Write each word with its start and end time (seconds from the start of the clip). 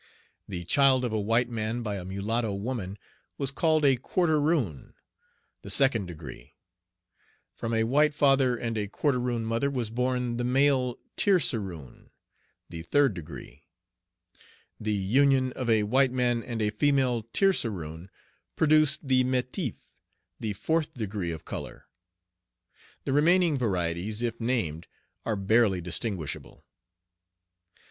The 0.47 0.63
child 0.65 1.05
of 1.05 1.13
a 1.13 1.21
white 1.21 1.47
man 1.47 1.83
by 1.83 1.97
a 1.97 2.03
mulatto 2.05 2.55
woman 2.55 2.97
was 3.37 3.51
called 3.51 3.85
a 3.85 3.97
quarteroon, 3.97 4.95
the 5.61 5.69
second 5.69 6.07
degree; 6.07 6.55
from 7.53 7.71
a 7.71 7.83
white 7.83 8.15
father 8.15 8.57
and 8.57 8.79
a 8.79 8.87
quarteroon 8.87 9.45
mother 9.45 9.69
was 9.69 9.91
born 9.91 10.37
the 10.37 10.43
male 10.43 10.97
tierceroon, 11.17 12.09
the 12.67 12.81
third 12.81 13.13
degree; 13.13 13.67
the 14.79 14.91
union 14.95 15.51
of 15.53 15.69
a 15.69 15.83
white 15.83 16.11
man 16.11 16.39
with 16.39 16.63
a 16.63 16.71
female 16.71 17.21
tierceroon 17.31 18.09
produced 18.55 19.07
the 19.07 19.23
metif, 19.23 19.85
the 20.39 20.53
fourth 20.53 20.91
degree 20.95 21.29
of 21.29 21.45
color. 21.45 21.85
The 23.05 23.13
remaining 23.13 23.55
varieties, 23.55 24.23
if 24.23 24.41
named, 24.41 24.87
are 25.27 25.35
barely 25.35 25.79
distinguishable. 25.79 26.65